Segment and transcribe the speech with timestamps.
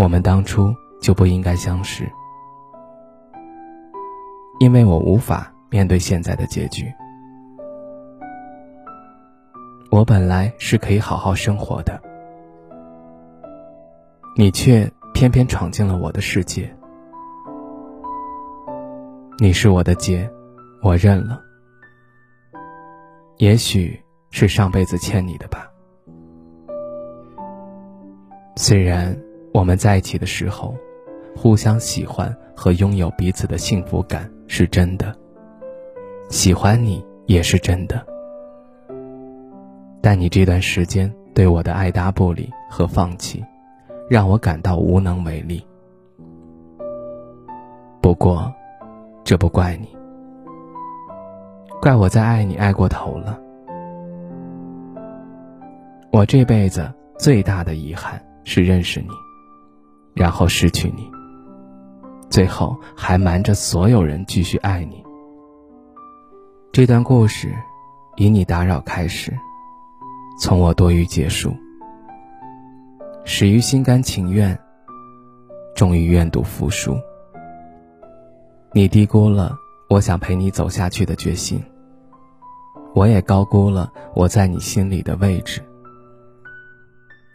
[0.00, 2.10] 我们当初就不应该相识，
[4.58, 6.90] 因为我无法面对现在的结局。
[9.90, 12.00] 我本来是可以好好生活的，
[14.38, 16.74] 你却偏偏闯进了我的世界。
[19.38, 20.30] 你是我的劫，
[20.80, 21.38] 我认了。
[23.36, 25.70] 也许是上辈子欠你的吧。
[28.56, 29.14] 虽然
[29.52, 30.76] 我们在一起的时候，
[31.36, 35.14] 互相喜欢和拥有彼此的幸福感是真的，
[36.28, 38.04] 喜欢你也是真的，
[40.00, 43.44] 但你这段时间对我的爱答不理和放弃，
[44.08, 45.66] 让我感到无能为力。
[48.00, 48.52] 不过，
[49.24, 49.88] 这不怪你，
[51.82, 53.38] 怪我在爱你爱过头了。
[56.12, 58.24] 我这辈子最大的遗憾。
[58.42, 59.08] 是认识你，
[60.14, 61.10] 然后失去你，
[62.28, 65.02] 最后还瞒着所有人继续爱你。
[66.72, 67.54] 这段故事
[68.16, 69.32] 以你打扰开始，
[70.40, 71.54] 从我多余结束，
[73.24, 74.58] 始于心甘情愿，
[75.74, 76.96] 终于愿赌服输。
[78.72, 79.56] 你低估了
[79.88, 81.60] 我想陪你走下去的决心，
[82.94, 85.60] 我也高估了我在你心里的位置。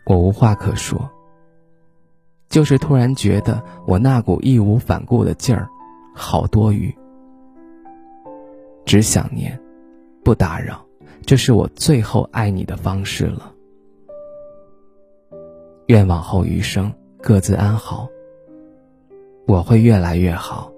[0.05, 1.09] 我无话可说，
[2.49, 5.67] 就是突然觉得我那股义无反顾的劲儿，
[6.13, 6.93] 好多余。
[8.85, 9.59] 只想念，
[10.23, 10.85] 不打扰，
[11.25, 13.51] 这是我最后爱你的方式了。
[15.87, 18.07] 愿往后余生各自安好。
[19.47, 20.71] 我会越来越好，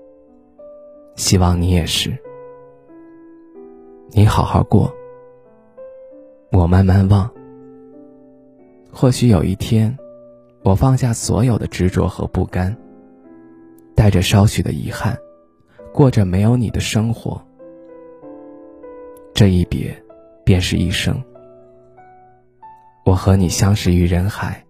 [1.16, 2.18] 希望你也是。
[4.10, 4.94] 你好好过，
[6.52, 7.30] 我慢慢忘。
[8.92, 9.98] 或许有一天，
[10.68, 12.76] 我放下所有的执着和不甘，
[13.96, 15.18] 带着稍许的遗憾，
[15.94, 17.42] 过着没有你的生活。
[19.34, 19.98] 这一别，
[20.44, 21.24] 便是一生。
[23.06, 24.62] 我和你相识于人海，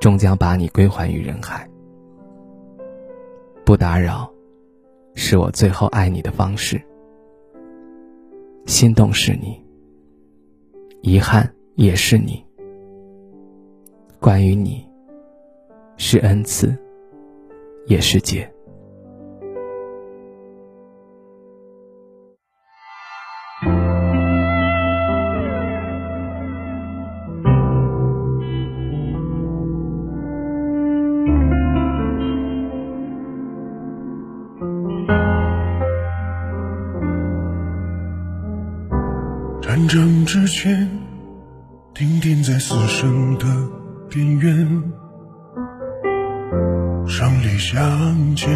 [0.00, 1.68] 终将把你归还于人海。
[3.66, 4.32] 不打扰，
[5.14, 6.80] 是我最后爱你的方式。
[8.64, 9.62] 心动是你，
[11.02, 12.42] 遗憾也是你。
[14.20, 14.84] 关于你，
[15.96, 16.76] 是恩赐，
[17.86, 18.52] 也是劫。
[39.62, 40.90] 战争之前，
[41.94, 43.77] 定点在死神的。
[44.10, 44.82] 边缘，
[47.06, 48.48] 胜利相见，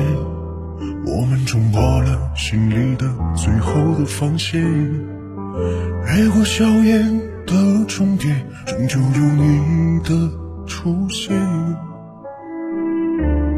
[1.04, 8.46] 我们冲破了心里的最后的防线，越过硝烟的终点，
[8.88, 10.30] 终究有你的
[10.66, 11.36] 出现。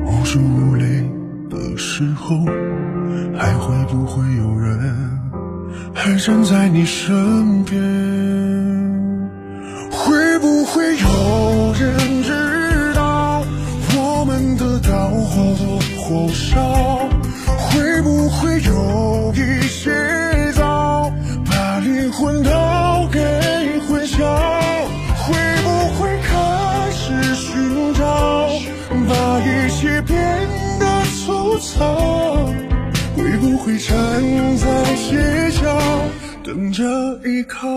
[0.04, 1.08] 无数无泪
[1.48, 2.34] 的时候，
[3.36, 4.80] 还会不会有人
[5.94, 8.83] 还站在你身边？
[33.16, 33.96] 会不会站
[34.56, 35.64] 在街角
[36.42, 36.84] 等着
[37.24, 37.68] 依靠？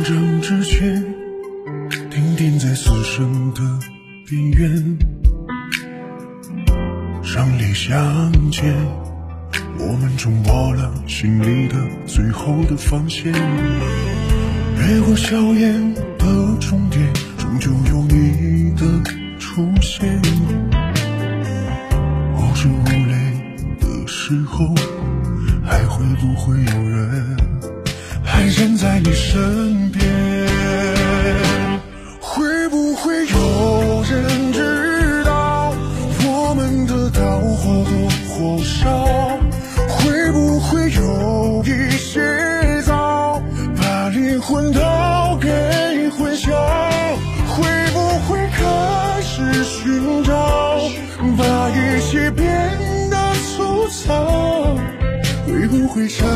[0.00, 1.04] 战争之前，
[2.10, 3.60] 停停在死神的
[4.26, 4.98] 边缘。
[7.22, 8.74] 让利相见，
[9.78, 11.76] 我们冲破了心里的
[12.06, 13.30] 最后的防线。
[14.78, 16.26] 越过硝烟的
[16.60, 17.06] 终点，
[17.36, 18.86] 终究有你的
[19.38, 20.18] 出现。
[22.36, 23.12] 无声无泪
[23.78, 24.74] 的时候，
[25.62, 27.36] 还会不会有人
[28.24, 29.89] 还站在你身？
[38.80, 39.38] 少？
[39.88, 43.42] 会不会有一些早
[43.76, 44.80] 把灵魂都
[45.40, 46.48] 给混淆？
[47.46, 47.56] 会
[47.92, 50.32] 不会开始寻找，
[51.36, 52.46] 把一切变
[53.10, 54.74] 得粗糙？
[55.46, 56.26] 会不会站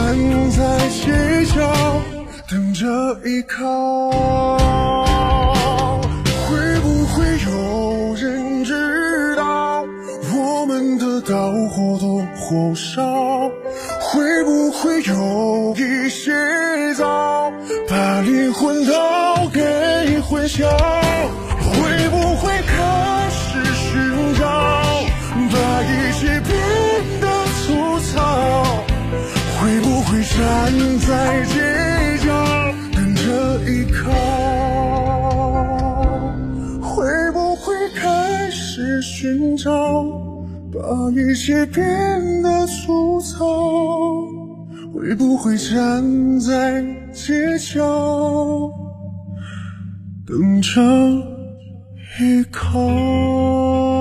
[0.51, 1.57] 在街角
[2.51, 2.85] 等着
[3.25, 4.11] 依靠？
[6.47, 9.85] 会不会有人知道
[10.35, 11.51] 我们的道
[12.45, 13.49] 火烧？
[14.01, 16.31] 会不会有一些
[16.95, 17.51] 早
[17.89, 18.93] 把灵魂都
[19.51, 20.69] 给混淆？
[21.59, 24.45] 会不会开始寻找，
[25.51, 26.53] 把一切变
[27.23, 27.27] 得
[27.63, 27.65] 粗
[28.13, 28.21] 糙？
[29.59, 30.37] 会不会站
[31.01, 31.09] 在
[31.47, 31.55] 街
[32.27, 32.29] 角
[32.93, 33.25] 等着
[33.65, 34.13] 依靠？
[36.83, 36.93] 会
[37.33, 39.71] 不会开始寻找，
[40.75, 43.45] 把一切变得粗糙？
[44.93, 46.83] 会不会站在
[47.13, 47.81] 街角
[50.27, 50.81] 等着
[52.21, 53.94] 依靠？